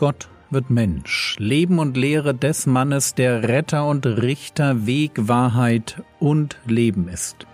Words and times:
Gott 0.00 0.30
wird 0.48 0.70
Mensch, 0.70 1.36
Leben 1.38 1.78
und 1.78 1.94
Lehre 1.94 2.34
des 2.34 2.64
Mannes, 2.64 3.14
der 3.14 3.46
Retter 3.46 3.86
und 3.86 4.06
Richter, 4.06 4.86
Weg, 4.86 5.12
Wahrheit 5.28 6.02
und 6.18 6.58
Leben 6.64 7.06
ist. 7.06 7.46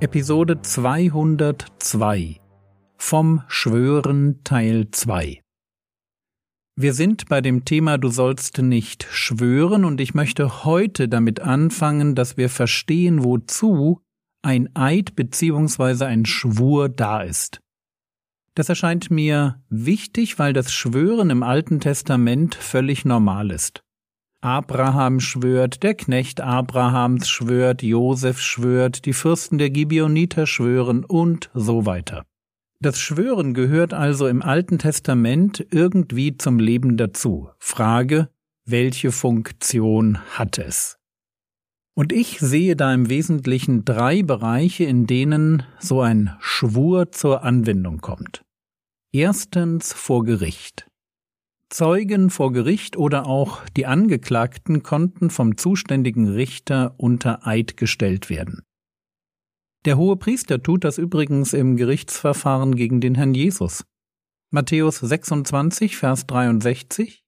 Episode 0.00 0.62
202 0.62 2.40
Vom 2.96 3.42
Schwören 3.48 4.42
Teil 4.42 4.90
2 4.90 5.42
wir 6.80 6.94
sind 6.94 7.28
bei 7.28 7.40
dem 7.40 7.64
Thema 7.64 7.98
Du 7.98 8.08
sollst 8.08 8.58
nicht 8.58 9.04
schwören 9.10 9.84
und 9.84 10.00
ich 10.00 10.14
möchte 10.14 10.64
heute 10.64 11.08
damit 11.08 11.40
anfangen, 11.40 12.14
dass 12.14 12.36
wir 12.36 12.48
verstehen, 12.48 13.24
wozu 13.24 14.00
ein 14.42 14.68
Eid 14.76 15.16
bzw. 15.16 16.04
ein 16.04 16.24
Schwur 16.24 16.88
da 16.88 17.22
ist. 17.22 17.58
Das 18.54 18.68
erscheint 18.68 19.10
mir 19.10 19.60
wichtig, 19.68 20.38
weil 20.38 20.52
das 20.52 20.72
Schwören 20.72 21.30
im 21.30 21.42
Alten 21.42 21.80
Testament 21.80 22.54
völlig 22.54 23.04
normal 23.04 23.50
ist. 23.50 23.82
Abraham 24.40 25.18
schwört, 25.18 25.82
der 25.82 25.94
Knecht 25.94 26.40
Abrahams 26.40 27.28
schwört, 27.28 27.82
Josef 27.82 28.40
schwört, 28.40 29.04
die 29.04 29.14
Fürsten 29.14 29.58
der 29.58 29.70
Gibeoniter 29.70 30.46
schwören 30.46 31.04
und 31.04 31.50
so 31.54 31.86
weiter. 31.86 32.24
Das 32.80 33.00
Schwören 33.00 33.54
gehört 33.54 33.92
also 33.92 34.28
im 34.28 34.40
Alten 34.40 34.78
Testament 34.78 35.66
irgendwie 35.72 36.36
zum 36.36 36.60
Leben 36.60 36.96
dazu. 36.96 37.50
Frage, 37.58 38.28
welche 38.64 39.10
Funktion 39.10 40.18
hat 40.30 40.58
es? 40.58 40.96
Und 41.96 42.12
ich 42.12 42.38
sehe 42.38 42.76
da 42.76 42.94
im 42.94 43.08
Wesentlichen 43.08 43.84
drei 43.84 44.22
Bereiche, 44.22 44.84
in 44.84 45.08
denen 45.08 45.64
so 45.80 46.00
ein 46.00 46.36
Schwur 46.38 47.10
zur 47.10 47.42
Anwendung 47.42 48.00
kommt. 48.00 48.44
Erstens 49.10 49.92
vor 49.92 50.22
Gericht. 50.22 50.86
Zeugen 51.70 52.30
vor 52.30 52.52
Gericht 52.52 52.96
oder 52.96 53.26
auch 53.26 53.64
die 53.76 53.86
Angeklagten 53.86 54.84
konnten 54.84 55.30
vom 55.30 55.56
zuständigen 55.56 56.28
Richter 56.28 56.94
unter 56.96 57.44
Eid 57.44 57.76
gestellt 57.76 58.30
werden. 58.30 58.62
Der 59.84 59.96
hohe 59.96 60.16
Priester 60.16 60.62
tut 60.62 60.84
das 60.84 60.98
übrigens 60.98 61.52
im 61.52 61.76
Gerichtsverfahren 61.76 62.74
gegen 62.74 63.00
den 63.00 63.14
Herrn 63.14 63.34
Jesus. 63.34 63.84
Matthäus 64.50 64.98
26, 64.98 65.96
Vers 65.96 66.26
63 66.26 67.24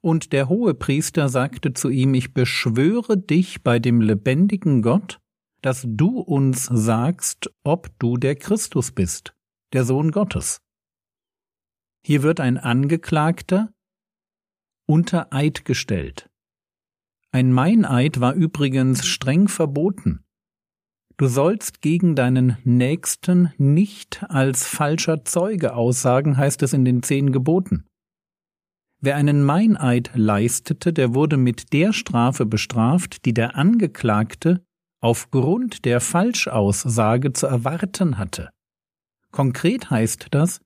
Und 0.00 0.32
der 0.32 0.48
hohe 0.48 0.74
Priester 0.74 1.28
sagte 1.28 1.74
zu 1.74 1.90
ihm, 1.90 2.14
ich 2.14 2.32
beschwöre 2.32 3.18
dich 3.18 3.62
bei 3.62 3.78
dem 3.78 4.00
lebendigen 4.00 4.82
Gott, 4.82 5.20
dass 5.62 5.84
du 5.86 6.20
uns 6.20 6.66
sagst, 6.66 7.50
ob 7.64 7.90
du 7.98 8.16
der 8.16 8.36
Christus 8.36 8.92
bist, 8.92 9.34
der 9.72 9.84
Sohn 9.84 10.10
Gottes. 10.10 10.60
Hier 12.06 12.22
wird 12.22 12.38
ein 12.38 12.58
Angeklagter 12.58 13.72
unter 14.86 15.32
Eid 15.32 15.64
gestellt. 15.64 16.30
Ein 17.30 17.50
Meineid 17.50 18.20
war 18.20 18.34
übrigens 18.34 19.06
streng 19.06 19.48
verboten. 19.48 20.24
Du 21.16 21.28
sollst 21.28 21.80
gegen 21.80 22.16
deinen 22.16 22.56
Nächsten 22.64 23.52
nicht 23.56 24.24
als 24.28 24.66
falscher 24.66 25.24
Zeuge 25.24 25.74
aussagen, 25.74 26.36
heißt 26.36 26.62
es 26.64 26.72
in 26.72 26.84
den 26.84 27.02
zehn 27.02 27.30
Geboten. 27.30 27.84
Wer 29.00 29.16
einen 29.16 29.44
Meineid 29.44 30.10
leistete, 30.14 30.92
der 30.92 31.14
wurde 31.14 31.36
mit 31.36 31.72
der 31.72 31.92
Strafe 31.92 32.46
bestraft, 32.46 33.24
die 33.26 33.34
der 33.34 33.54
Angeklagte 33.54 34.64
aufgrund 35.00 35.84
der 35.84 36.00
Falschaussage 36.00 37.32
zu 37.32 37.46
erwarten 37.46 38.18
hatte. 38.18 38.50
Konkret 39.30 39.90
heißt 39.90 40.28
das, 40.30 40.60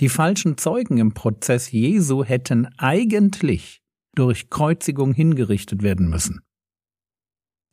die 0.00 0.08
falschen 0.08 0.58
Zeugen 0.58 0.98
im 0.98 1.14
Prozess 1.14 1.70
Jesu 1.70 2.24
hätten 2.24 2.66
eigentlich 2.78 3.80
durch 4.16 4.50
Kreuzigung 4.50 5.14
hingerichtet 5.14 5.82
werden 5.82 6.08
müssen. 6.08 6.43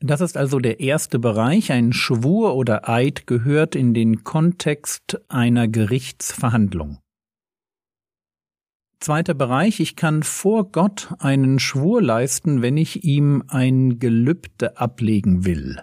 Das 0.04 0.20
ist 0.20 0.36
also 0.36 0.60
der 0.60 0.80
erste 0.80 1.20
Bereich. 1.20 1.72
Ein 1.72 1.94
Schwur 1.94 2.56
oder 2.56 2.90
Eid 2.90 3.28
gehört 3.28 3.76
in 3.76 3.94
den 3.94 4.24
Kontext 4.24 5.22
einer 5.30 5.68
Gerichtsverhandlung. 5.68 6.98
Zweiter 9.00 9.36
Bereich, 9.36 9.80
ich 9.80 9.96
kann 9.96 10.24
vor 10.24 10.72
Gott 10.72 11.14
einen 11.20 11.60
Schwur 11.60 12.02
leisten, 12.02 12.64
wenn 12.64 12.78
ich 12.78 13.04
ihm 13.04 13.44
ein 13.48 14.00
Gelübde 14.00 14.78
ablegen 14.78 15.46
will. 15.46 15.82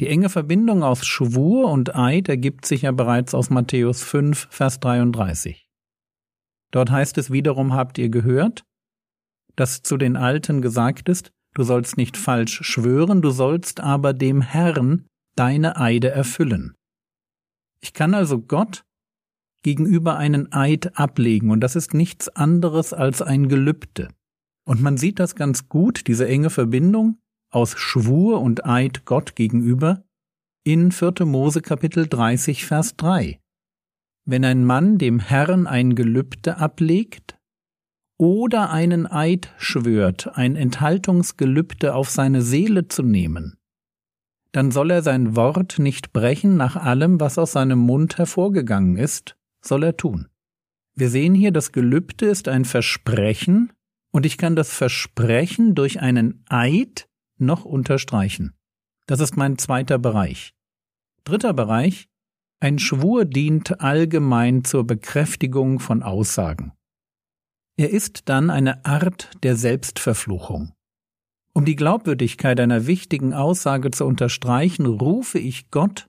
Die 0.00 0.08
enge 0.08 0.28
Verbindung 0.28 0.82
aus 0.82 1.06
Schwur 1.06 1.70
und 1.70 1.94
Eid 1.94 2.28
ergibt 2.28 2.66
sich 2.66 2.82
ja 2.82 2.92
bereits 2.92 3.34
aus 3.34 3.50
Matthäus 3.50 4.02
5, 4.02 4.48
Vers 4.50 4.80
33. 4.80 5.68
Dort 6.72 6.90
heißt 6.90 7.18
es 7.18 7.30
wiederum, 7.30 7.72
habt 7.72 7.98
ihr 7.98 8.08
gehört, 8.08 8.64
dass 9.54 9.82
zu 9.82 9.96
den 9.96 10.16
Alten 10.16 10.60
gesagt 10.60 11.08
ist, 11.08 11.30
Du 11.54 11.62
sollst 11.62 11.96
nicht 11.96 12.16
falsch 12.16 12.60
schwören, 12.62 13.22
du 13.22 13.30
sollst 13.30 13.80
aber 13.80 14.12
dem 14.12 14.42
Herrn 14.42 15.06
deine 15.36 15.76
Eide 15.76 16.10
erfüllen. 16.10 16.74
Ich 17.80 17.92
kann 17.92 18.14
also 18.14 18.40
Gott 18.40 18.84
gegenüber 19.62 20.16
einen 20.16 20.52
Eid 20.52 20.98
ablegen, 20.98 21.50
und 21.50 21.60
das 21.60 21.76
ist 21.76 21.94
nichts 21.94 22.28
anderes 22.28 22.92
als 22.92 23.22
ein 23.22 23.48
Gelübde. 23.48 24.08
Und 24.66 24.82
man 24.82 24.96
sieht 24.96 25.18
das 25.18 25.34
ganz 25.34 25.68
gut, 25.68 26.06
diese 26.06 26.26
enge 26.26 26.50
Verbindung 26.50 27.18
aus 27.50 27.78
Schwur 27.78 28.40
und 28.40 28.66
Eid 28.66 29.04
Gott 29.04 29.36
gegenüber, 29.36 30.04
in 30.64 30.92
4. 30.92 31.24
Mose 31.24 31.60
Kapitel 31.60 32.08
30 32.08 32.64
Vers 32.64 32.96
3. 32.96 33.38
Wenn 34.26 34.44
ein 34.44 34.64
Mann 34.64 34.98
dem 34.98 35.20
Herrn 35.20 35.66
ein 35.66 35.94
Gelübde 35.94 36.56
ablegt, 36.56 37.38
oder 38.24 38.70
einen 38.70 39.06
Eid 39.06 39.52
schwört, 39.58 40.38
ein 40.38 40.56
Enthaltungsgelübde 40.56 41.94
auf 41.94 42.08
seine 42.08 42.40
Seele 42.40 42.88
zu 42.88 43.02
nehmen, 43.02 43.58
dann 44.50 44.70
soll 44.70 44.90
er 44.92 45.02
sein 45.02 45.36
Wort 45.36 45.78
nicht 45.78 46.14
brechen 46.14 46.56
nach 46.56 46.76
allem, 46.76 47.20
was 47.20 47.36
aus 47.36 47.52
seinem 47.52 47.80
Mund 47.80 48.16
hervorgegangen 48.16 48.96
ist, 48.96 49.36
soll 49.60 49.82
er 49.82 49.98
tun. 49.98 50.28
Wir 50.94 51.10
sehen 51.10 51.34
hier, 51.34 51.52
das 51.52 51.72
Gelübde 51.72 52.26
ist 52.26 52.48
ein 52.48 52.64
Versprechen, 52.64 53.72
und 54.10 54.24
ich 54.24 54.38
kann 54.38 54.56
das 54.56 54.72
Versprechen 54.72 55.74
durch 55.74 56.00
einen 56.00 56.44
Eid 56.48 57.08
noch 57.36 57.66
unterstreichen. 57.66 58.54
Das 59.06 59.20
ist 59.20 59.36
mein 59.36 59.58
zweiter 59.58 59.98
Bereich. 59.98 60.54
Dritter 61.24 61.52
Bereich, 61.52 62.08
ein 62.60 62.78
Schwur 62.78 63.26
dient 63.26 63.80
allgemein 63.82 64.64
zur 64.64 64.86
Bekräftigung 64.86 65.78
von 65.78 66.02
Aussagen. 66.02 66.72
Er 67.76 67.90
ist 67.90 68.28
dann 68.28 68.50
eine 68.50 68.84
Art 68.84 69.30
der 69.42 69.56
Selbstverfluchung. 69.56 70.72
Um 71.54 71.64
die 71.64 71.76
Glaubwürdigkeit 71.76 72.60
einer 72.60 72.86
wichtigen 72.86 73.32
Aussage 73.34 73.90
zu 73.90 74.04
unterstreichen, 74.04 74.86
rufe 74.86 75.38
ich 75.38 75.70
Gott 75.70 76.08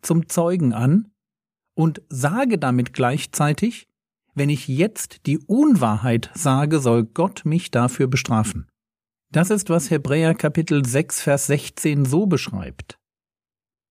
zum 0.00 0.28
Zeugen 0.28 0.72
an 0.72 1.10
und 1.74 2.02
sage 2.08 2.58
damit 2.58 2.92
gleichzeitig, 2.92 3.88
wenn 4.34 4.48
ich 4.48 4.68
jetzt 4.68 5.26
die 5.26 5.38
Unwahrheit 5.38 6.30
sage, 6.34 6.80
soll 6.80 7.04
Gott 7.04 7.42
mich 7.44 7.70
dafür 7.70 8.06
bestrafen. 8.06 8.68
Das 9.30 9.50
ist, 9.50 9.68
was 9.70 9.90
Hebräer 9.90 10.34
Kapitel 10.34 10.84
6, 10.84 11.22
Vers 11.22 11.46
16 11.46 12.06
so 12.06 12.26
beschreibt. 12.26 12.98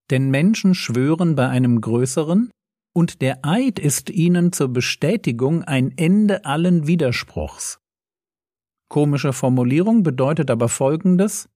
Denn 0.10 0.30
Menschen 0.30 0.74
schwören 0.74 1.36
bei 1.36 1.48
einem 1.50 1.82
Größeren, 1.82 2.52
und 2.94 3.22
der 3.22 3.46
Eid 3.46 3.80
ist 3.80 4.10
ihnen 4.10 4.52
zur 4.52 4.70
Bestätigung 4.70 5.64
ein 5.64 5.94
Ende 5.98 6.46
allen 6.46 6.88
Widerspruchs. 6.88 7.80
Komische 8.90 9.34
Formulierung 9.34 10.04
bedeutet 10.04 10.52
aber 10.52 10.68
folgendes 10.68 11.50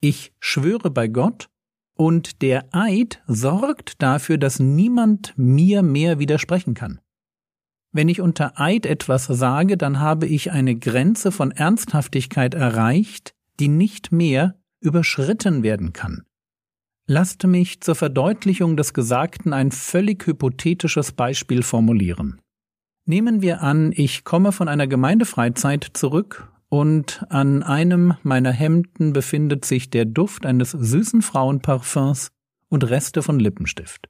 Ich 0.00 0.32
schwöre 0.40 0.90
bei 0.90 1.08
Gott, 1.08 1.48
und 1.94 2.40
der 2.40 2.66
Eid 2.72 3.22
sorgt 3.26 4.00
dafür, 4.02 4.38
dass 4.38 4.58
niemand 4.58 5.34
mir 5.36 5.82
mehr 5.82 6.18
widersprechen 6.18 6.74
kann. 6.74 7.00
Wenn 7.92 8.08
ich 8.08 8.20
unter 8.20 8.58
Eid 8.60 8.86
etwas 8.86 9.26
sage, 9.26 9.76
dann 9.76 10.00
habe 10.00 10.26
ich 10.26 10.50
eine 10.50 10.76
Grenze 10.76 11.32
von 11.32 11.50
Ernsthaftigkeit 11.50 12.54
erreicht, 12.54 13.34
die 13.58 13.68
nicht 13.68 14.12
mehr 14.12 14.58
überschritten 14.80 15.62
werden 15.62 15.92
kann. 15.92 16.24
Lasst 17.06 17.44
mich 17.44 17.80
zur 17.80 17.94
Verdeutlichung 17.94 18.76
des 18.76 18.94
Gesagten 18.94 19.52
ein 19.52 19.72
völlig 19.72 20.26
hypothetisches 20.26 21.12
Beispiel 21.12 21.62
formulieren. 21.62 22.40
Nehmen 23.06 23.42
wir 23.42 23.62
an, 23.62 23.92
ich 23.94 24.24
komme 24.24 24.52
von 24.52 24.68
einer 24.68 24.86
Gemeindefreizeit 24.86 25.90
zurück 25.94 26.52
und 26.68 27.24
an 27.28 27.64
einem 27.64 28.14
meiner 28.22 28.52
Hemden 28.52 29.12
befindet 29.12 29.64
sich 29.64 29.90
der 29.90 30.04
Duft 30.04 30.46
eines 30.46 30.70
süßen 30.70 31.20
Frauenparfums 31.20 32.30
und 32.68 32.88
Reste 32.88 33.22
von 33.22 33.40
Lippenstift. 33.40 34.08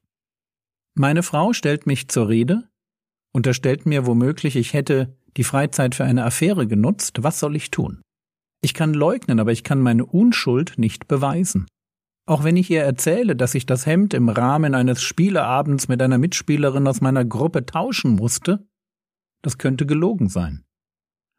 Meine 0.95 1.23
Frau 1.23 1.55
stellt 1.55 1.87
mich 1.87 2.09
zur 2.09 2.29
Rede, 2.29 2.69
unterstellt 3.33 3.87
mir 3.87 4.07
womöglich, 4.07 4.57
ich 4.57 4.75
hätte 4.75 5.17
die 5.37 5.45
Freizeit 5.45 5.95
für 5.95 6.05
eine 6.05 6.25
Affäre 6.25 6.67
genutzt, 6.67 7.23
was 7.23 7.41
soll 7.41 7.57
ich 7.57 7.71
tun? 7.71 8.03
Ich 8.61 8.75
kann 8.75 8.93
leugnen, 8.93 9.41
aber 9.41 9.53
ich 9.53 9.65
kann 9.65 9.81
meine 9.81 10.05
Unschuld 10.05 10.75
nicht 10.77 11.09
beweisen. 11.09 11.67
Auch 12.31 12.45
wenn 12.45 12.57
ich 12.57 12.71
ihr 12.71 12.85
erzähle, 12.85 13.35
dass 13.35 13.57
ich 13.57 13.67
das 13.67 13.87
Hemd 13.87 14.15
im 14.15 14.29
Rahmen 14.29 14.77
eines 14.77 15.03
Spieleabends 15.03 15.89
mit 15.89 16.01
einer 16.01 16.17
Mitspielerin 16.17 16.87
aus 16.87 17.01
meiner 17.01 17.25
Gruppe 17.25 17.67
tauschen 17.67 18.15
musste, 18.15 18.65
das 19.43 19.59
könnte 19.59 19.85
gelogen 19.85 20.29
sein. 20.29 20.65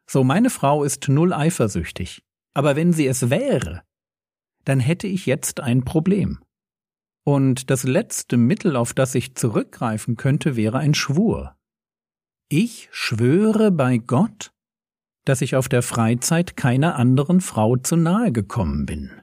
So, 0.06 0.22
meine 0.22 0.50
Frau 0.50 0.84
ist 0.84 1.08
null 1.08 1.32
eifersüchtig. 1.32 2.22
Aber 2.52 2.76
wenn 2.76 2.92
sie 2.92 3.06
es 3.06 3.30
wäre, 3.30 3.84
dann 4.66 4.80
hätte 4.80 5.06
ich 5.06 5.24
jetzt 5.24 5.60
ein 5.60 5.82
Problem. 5.82 6.40
Und 7.24 7.70
das 7.70 7.84
letzte 7.84 8.36
Mittel, 8.36 8.76
auf 8.76 8.92
das 8.92 9.14
ich 9.14 9.34
zurückgreifen 9.34 10.16
könnte, 10.16 10.56
wäre 10.56 10.78
ein 10.78 10.92
Schwur. 10.92 11.56
Ich 12.50 12.90
schwöre 12.92 13.70
bei 13.70 13.96
Gott, 13.96 14.52
dass 15.24 15.40
ich 15.40 15.56
auf 15.56 15.70
der 15.70 15.80
Freizeit 15.82 16.54
keiner 16.54 16.96
anderen 16.96 17.40
Frau 17.40 17.78
zu 17.78 17.96
nahe 17.96 18.30
gekommen 18.30 18.84
bin. 18.84 19.21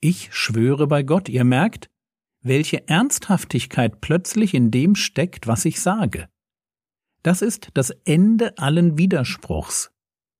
Ich 0.00 0.34
schwöre 0.34 0.86
bei 0.86 1.02
Gott, 1.02 1.28
ihr 1.28 1.44
merkt, 1.44 1.90
welche 2.42 2.88
Ernsthaftigkeit 2.88 4.00
plötzlich 4.00 4.54
in 4.54 4.70
dem 4.70 4.94
steckt, 4.94 5.46
was 5.46 5.66
ich 5.66 5.80
sage. 5.80 6.28
Das 7.22 7.42
ist 7.42 7.68
das 7.74 7.90
Ende 8.04 8.56
allen 8.56 8.96
Widerspruchs. 8.96 9.92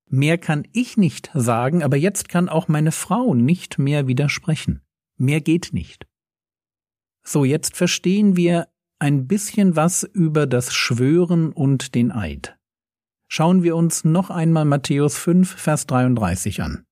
Mehr 0.09 0.39
kann 0.39 0.67
ich 0.73 0.97
nicht 0.97 1.31
sagen, 1.35 1.83
aber 1.83 1.97
jetzt 1.97 2.29
kann 2.31 2.49
auch 2.49 2.69
meine 2.69 2.91
Frau 2.91 3.35
nicht 3.35 3.79
mehr 3.79 4.07
widersprechen. 4.07 4.81
Mehr 5.19 5.43
geht 5.43 5.71
nicht. 5.73 6.07
So, 7.23 7.45
jetzt 7.45 7.77
verstehen 7.77 8.37
wir 8.37 8.69
ein 8.99 9.29
bisschen 9.29 9.77
was 9.77 10.03
über 10.03 10.47
das 10.47 10.75
Schwören 10.75 11.53
und 11.53 11.95
den 11.95 12.13
Eid. 12.13 12.57
Schauen 13.29 13.63
wir 13.63 13.77
uns 13.77 14.05
noch 14.05 14.31
einmal 14.31 14.65
Matthäus 14.65 15.19
5, 15.19 15.55
Vers 15.55 15.87
33 15.87 16.63
an. 16.63 16.87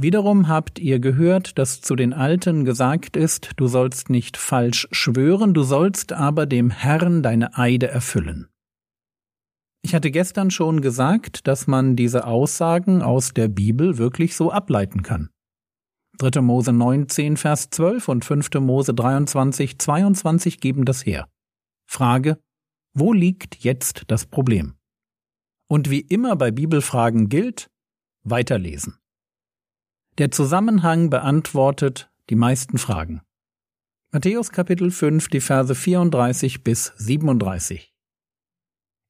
Wiederum 0.00 0.46
habt 0.46 0.78
ihr 0.78 1.00
gehört, 1.00 1.58
dass 1.58 1.80
zu 1.80 1.96
den 1.96 2.12
Alten 2.12 2.64
gesagt 2.64 3.16
ist, 3.16 3.50
du 3.56 3.66
sollst 3.66 4.10
nicht 4.10 4.36
falsch 4.36 4.86
schwören, 4.92 5.54
du 5.54 5.64
sollst 5.64 6.12
aber 6.12 6.46
dem 6.46 6.70
Herrn 6.70 7.24
deine 7.24 7.58
Eide 7.58 7.88
erfüllen. 7.88 8.46
Ich 9.82 9.96
hatte 9.96 10.12
gestern 10.12 10.52
schon 10.52 10.82
gesagt, 10.82 11.48
dass 11.48 11.66
man 11.66 11.96
diese 11.96 12.28
Aussagen 12.28 13.02
aus 13.02 13.34
der 13.34 13.48
Bibel 13.48 13.98
wirklich 13.98 14.36
so 14.36 14.52
ableiten 14.52 15.02
kann. 15.02 15.30
3. 16.18 16.42
Mose 16.42 16.72
19, 16.72 17.36
Vers 17.36 17.70
12 17.70 18.06
und 18.06 18.24
5. 18.24 18.50
Mose 18.60 18.94
23, 18.94 19.80
22 19.80 20.60
geben 20.60 20.84
das 20.84 21.04
her. 21.06 21.28
Frage, 21.90 22.38
wo 22.94 23.12
liegt 23.12 23.64
jetzt 23.64 24.04
das 24.06 24.26
Problem? 24.26 24.76
Und 25.68 25.90
wie 25.90 26.02
immer 26.02 26.36
bei 26.36 26.52
Bibelfragen 26.52 27.28
gilt, 27.28 27.68
weiterlesen. 28.22 28.98
Der 30.18 30.32
Zusammenhang 30.32 31.10
beantwortet 31.10 32.10
die 32.28 32.34
meisten 32.34 32.76
Fragen. 32.76 33.22
Matthäus 34.10 34.50
Kapitel 34.50 34.90
5, 34.90 35.28
die 35.28 35.40
Verse 35.40 35.72
34 35.72 36.64
bis 36.64 36.92
37. 36.96 37.94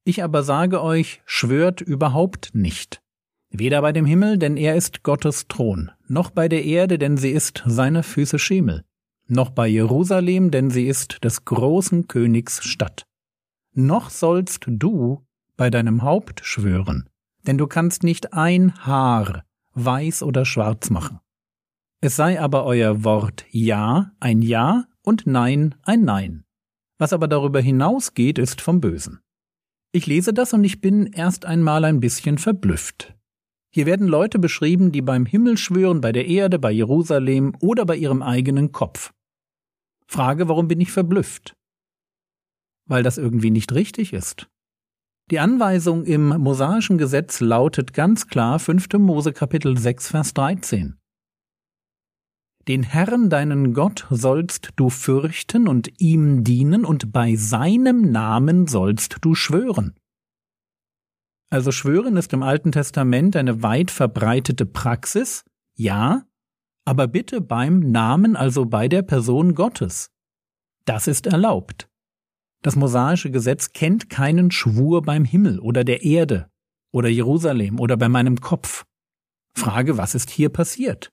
Ich 0.03 0.23
aber 0.23 0.43
sage 0.43 0.83
euch, 0.83 1.23
schwört 1.25 1.81
überhaupt 1.81 2.51
nicht. 2.53 3.01
Weder 3.49 3.81
bei 3.81 3.91
dem 3.91 4.05
Himmel, 4.05 4.37
denn 4.37 4.55
er 4.55 4.75
ist 4.75 5.01
Gottes 5.01 5.47
Thron, 5.47 5.89
noch 6.07 6.29
bei 6.29 6.47
der 6.47 6.63
Erde, 6.63 6.99
denn 6.99 7.17
sie 7.17 7.31
ist 7.31 7.63
seiner 7.65 8.03
Füße 8.03 8.37
Schemel, 8.37 8.85
noch 9.25 9.49
bei 9.49 9.67
Jerusalem, 9.67 10.51
denn 10.51 10.69
sie 10.69 10.85
ist 10.85 11.23
des 11.23 11.43
großen 11.43 12.07
Königs 12.07 12.63
Stadt. 12.63 13.07
Noch 13.73 14.11
sollst 14.11 14.65
du 14.67 15.25
bei 15.57 15.71
deinem 15.71 16.03
Haupt 16.03 16.41
schwören, 16.43 17.09
denn 17.47 17.57
du 17.57 17.65
kannst 17.65 18.03
nicht 18.03 18.33
ein 18.33 18.75
Haar 18.85 19.43
weiß 19.83 20.23
oder 20.23 20.45
schwarz 20.45 20.89
machen. 20.89 21.19
Es 22.01 22.15
sei 22.15 22.39
aber 22.39 22.65
euer 22.65 23.03
Wort 23.03 23.45
Ja 23.51 24.11
ein 24.19 24.41
Ja 24.41 24.85
und 25.03 25.27
Nein 25.27 25.75
ein 25.83 26.03
Nein. 26.03 26.45
Was 26.97 27.13
aber 27.13 27.27
darüber 27.27 27.61
hinausgeht, 27.61 28.37
ist 28.39 28.61
vom 28.61 28.81
Bösen. 28.81 29.19
Ich 29.91 30.05
lese 30.05 30.33
das 30.33 30.53
und 30.53 30.63
ich 30.63 30.81
bin 30.81 31.07
erst 31.07 31.45
einmal 31.45 31.83
ein 31.83 31.99
bisschen 31.99 32.37
verblüfft. 32.37 33.15
Hier 33.71 33.85
werden 33.85 34.07
Leute 34.07 34.39
beschrieben, 34.39 34.91
die 34.91 35.01
beim 35.01 35.25
Himmel 35.25 35.57
schwören, 35.57 36.01
bei 36.01 36.11
der 36.11 36.27
Erde, 36.27 36.59
bei 36.59 36.71
Jerusalem 36.71 37.55
oder 37.59 37.85
bei 37.85 37.95
ihrem 37.95 38.21
eigenen 38.21 38.71
Kopf. 38.71 39.13
Frage, 40.07 40.47
warum 40.47 40.67
bin 40.67 40.81
ich 40.81 40.91
verblüfft? 40.91 41.55
Weil 42.85 43.03
das 43.03 43.17
irgendwie 43.17 43.51
nicht 43.51 43.73
richtig 43.73 44.13
ist. 44.13 44.49
Die 45.31 45.39
Anweisung 45.39 46.05
im 46.05 46.29
mosaischen 46.29 46.97
Gesetz 46.97 47.39
lautet 47.39 47.93
ganz 47.93 48.25
klar 48.25 48.57
5. 48.57 48.93
Mose 48.93 49.31
Kapitel 49.31 49.77
6 49.77 50.09
Vers 50.09 50.33
13. 50.33 50.97
Den 52.67 52.81
Herrn 52.81 53.29
deinen 53.29 53.75
Gott 53.75 54.07
sollst 54.09 54.71
du 54.75 54.89
fürchten 54.89 55.67
und 55.67 56.01
ihm 56.01 56.43
dienen, 56.43 56.83
und 56.83 57.11
bei 57.11 57.35
seinem 57.35 58.11
Namen 58.11 58.65
sollst 58.65 59.17
du 59.21 59.35
schwören. 59.35 59.93
Also 61.51 61.71
schwören 61.71 62.17
ist 62.17 62.33
im 62.33 62.41
Alten 62.41 62.71
Testament 62.71 63.35
eine 63.35 63.61
weit 63.61 63.91
verbreitete 63.91 64.65
Praxis, 64.65 65.45
ja, 65.75 66.25
aber 66.85 67.07
bitte 67.07 67.39
beim 67.39 67.79
Namen, 67.79 68.35
also 68.35 68.65
bei 68.65 68.87
der 68.87 69.03
Person 69.03 69.53
Gottes. 69.53 70.09
Das 70.85 71.07
ist 71.07 71.27
erlaubt. 71.27 71.88
Das 72.61 72.75
mosaische 72.75 73.31
Gesetz 73.31 73.71
kennt 73.71 74.09
keinen 74.09 74.51
Schwur 74.51 75.01
beim 75.01 75.23
Himmel 75.23 75.59
oder 75.59 75.83
der 75.83 76.03
Erde 76.03 76.49
oder 76.91 77.07
Jerusalem 77.07 77.79
oder 77.79 77.95
bei 77.95 78.09
meinem 78.09 78.41
Kopf. 78.41 78.85
Frage, 79.55 79.97
was 79.97 80.15
ist 80.15 80.29
hier 80.29 80.49
passiert? 80.49 81.11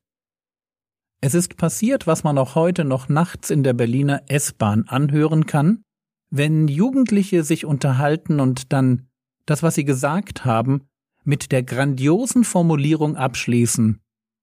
Es 1.20 1.34
ist 1.34 1.56
passiert, 1.56 2.06
was 2.06 2.24
man 2.24 2.36
auch 2.38 2.54
heute 2.54 2.84
noch 2.84 3.08
nachts 3.08 3.50
in 3.50 3.62
der 3.62 3.72
Berliner 3.72 4.22
S-Bahn 4.28 4.84
anhören 4.88 5.46
kann, 5.46 5.82
wenn 6.30 6.68
Jugendliche 6.68 7.44
sich 7.44 7.64
unterhalten 7.64 8.40
und 8.40 8.72
dann 8.72 9.08
das, 9.46 9.62
was 9.62 9.76
sie 9.76 9.84
gesagt 9.84 10.44
haben, 10.44 10.88
mit 11.24 11.52
der 11.52 11.62
grandiosen 11.62 12.44
Formulierung 12.44 13.16
abschließen. 13.16 14.00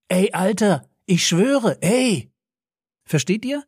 Ey, 0.08 0.32
Alter, 0.32 0.88
ich 1.06 1.26
schwöre, 1.26 1.80
ey! 1.82 2.30
Versteht 3.06 3.44
ihr? 3.44 3.64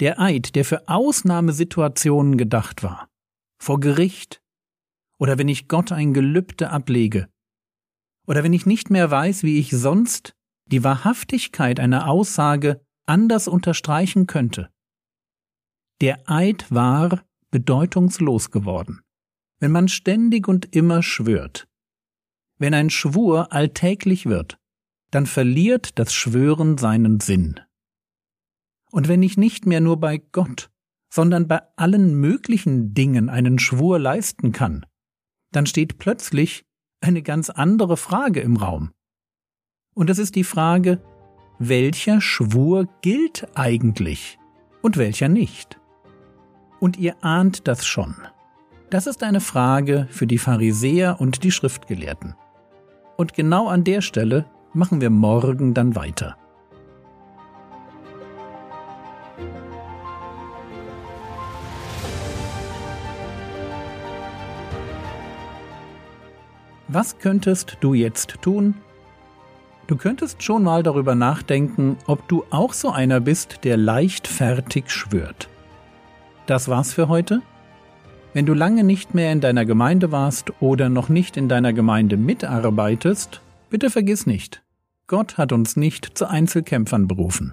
Der 0.00 0.20
Eid, 0.20 0.54
der 0.56 0.64
für 0.64 0.88
Ausnahmesituationen 0.88 2.36
gedacht 2.36 2.82
war. 2.82 3.08
Vor 3.58 3.80
Gericht. 3.80 4.42
Oder 5.18 5.38
wenn 5.38 5.48
ich 5.48 5.68
Gott 5.68 5.92
ein 5.92 6.12
Gelübde 6.12 6.70
ablege. 6.70 7.28
Oder 8.26 8.42
wenn 8.42 8.52
ich 8.52 8.66
nicht 8.66 8.90
mehr 8.90 9.10
weiß, 9.10 9.42
wie 9.44 9.58
ich 9.58 9.70
sonst 9.70 10.34
die 10.66 10.82
Wahrhaftigkeit 10.82 11.78
einer 11.78 12.08
Aussage 12.08 12.80
anders 13.06 13.48
unterstreichen 13.48 14.26
könnte. 14.26 14.70
Der 16.00 16.28
Eid 16.28 16.70
war 16.70 17.22
bedeutungslos 17.50 18.50
geworden. 18.50 19.00
Wenn 19.60 19.70
man 19.70 19.88
ständig 19.88 20.48
und 20.48 20.74
immer 20.74 21.02
schwört, 21.02 21.68
wenn 22.58 22.74
ein 22.74 22.90
Schwur 22.90 23.52
alltäglich 23.52 24.26
wird, 24.26 24.58
dann 25.10 25.26
verliert 25.26 25.98
das 25.98 26.12
Schwören 26.12 26.78
seinen 26.78 27.20
Sinn. 27.20 27.60
Und 28.94 29.08
wenn 29.08 29.24
ich 29.24 29.36
nicht 29.36 29.66
mehr 29.66 29.80
nur 29.80 29.98
bei 29.98 30.18
Gott, 30.18 30.70
sondern 31.12 31.48
bei 31.48 31.60
allen 31.74 32.14
möglichen 32.14 32.94
Dingen 32.94 33.28
einen 33.28 33.58
Schwur 33.58 33.98
leisten 33.98 34.52
kann, 34.52 34.86
dann 35.50 35.66
steht 35.66 35.98
plötzlich 35.98 36.64
eine 37.00 37.20
ganz 37.22 37.50
andere 37.50 37.96
Frage 37.96 38.38
im 38.38 38.56
Raum. 38.56 38.92
Und 39.96 40.10
es 40.10 40.20
ist 40.20 40.36
die 40.36 40.44
Frage, 40.44 41.02
welcher 41.58 42.20
Schwur 42.20 42.86
gilt 43.02 43.48
eigentlich 43.56 44.38
und 44.80 44.96
welcher 44.96 45.28
nicht? 45.28 45.80
Und 46.78 46.96
ihr 46.96 47.16
ahnt 47.20 47.66
das 47.66 47.84
schon. 47.84 48.14
Das 48.90 49.08
ist 49.08 49.24
eine 49.24 49.40
Frage 49.40 50.06
für 50.08 50.28
die 50.28 50.38
Pharisäer 50.38 51.20
und 51.20 51.42
die 51.42 51.50
Schriftgelehrten. 51.50 52.36
Und 53.16 53.34
genau 53.34 53.66
an 53.66 53.82
der 53.82 54.02
Stelle 54.02 54.48
machen 54.72 55.00
wir 55.00 55.10
morgen 55.10 55.74
dann 55.74 55.96
weiter. 55.96 56.36
Was 66.88 67.18
könntest 67.18 67.78
du 67.80 67.94
jetzt 67.94 68.40
tun, 68.42 68.74
Du 69.86 69.96
könntest 69.96 70.42
schon 70.42 70.62
mal 70.62 70.82
darüber 70.82 71.14
nachdenken, 71.14 71.98
ob 72.06 72.26
du 72.28 72.44
auch 72.50 72.72
so 72.72 72.90
einer 72.90 73.20
bist, 73.20 73.60
der 73.64 73.76
leichtfertig 73.76 74.90
schwört. 74.90 75.48
Das 76.46 76.68
war's 76.68 76.94
für 76.94 77.08
heute. 77.08 77.42
Wenn 78.32 78.46
du 78.46 78.54
lange 78.54 78.82
nicht 78.82 79.14
mehr 79.14 79.30
in 79.30 79.40
deiner 79.40 79.64
Gemeinde 79.66 80.10
warst 80.10 80.52
oder 80.60 80.88
noch 80.88 81.08
nicht 81.08 81.36
in 81.36 81.48
deiner 81.48 81.72
Gemeinde 81.72 82.16
mitarbeitest, 82.16 83.42
bitte 83.68 83.90
vergiss 83.90 84.26
nicht, 84.26 84.62
Gott 85.06 85.36
hat 85.36 85.52
uns 85.52 85.76
nicht 85.76 86.16
zu 86.16 86.26
Einzelkämpfern 86.26 87.06
berufen. 87.06 87.52